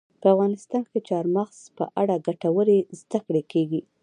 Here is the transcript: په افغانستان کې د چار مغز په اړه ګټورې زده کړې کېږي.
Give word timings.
په 0.21 0.27
افغانستان 0.33 0.81
کې 0.89 0.99
د 1.01 1.05
چار 1.09 1.25
مغز 1.35 1.59
په 1.77 1.83
اړه 2.01 2.23
ګټورې 2.27 2.77
زده 2.99 3.19
کړې 3.25 3.43
کېږي. 3.51 3.81